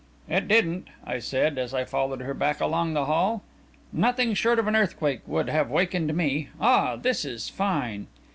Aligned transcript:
"It 0.27 0.47
didn't," 0.47 0.87
I 1.05 1.19
said, 1.19 1.59
as 1.59 1.75
I 1.75 1.85
followed 1.85 2.21
her 2.21 2.33
back 2.33 2.59
along 2.59 2.95
the 2.95 3.05
hall. 3.05 3.43
"Nothing 3.93 4.33
short 4.33 4.57
of 4.57 4.65
an 4.67 4.75
earthquake 4.75 5.21
would 5.27 5.47
have 5.49 5.69
wakened 5.69 6.15
me. 6.17 6.49
Ah, 6.59 6.95
this 6.95 7.23
is 7.23 7.49
fine!" 7.49 8.07